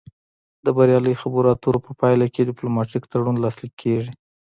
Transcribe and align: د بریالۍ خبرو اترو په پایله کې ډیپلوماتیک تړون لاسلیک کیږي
د 0.65 0.67
بریالۍ 0.77 1.15
خبرو 1.21 1.47
اترو 1.53 1.83
په 1.87 1.91
پایله 1.99 2.25
کې 2.33 2.47
ډیپلوماتیک 2.49 3.03
تړون 3.11 3.35
لاسلیک 3.43 3.73
کیږي 3.83 4.11